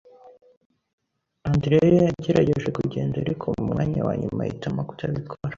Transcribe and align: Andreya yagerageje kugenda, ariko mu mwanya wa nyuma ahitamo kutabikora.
Andreya 1.47 1.99
yagerageje 2.07 2.69
kugenda, 2.77 3.15
ariko 3.23 3.45
mu 3.57 3.63
mwanya 3.71 3.99
wa 4.07 4.13
nyuma 4.21 4.39
ahitamo 4.43 4.81
kutabikora. 4.89 5.47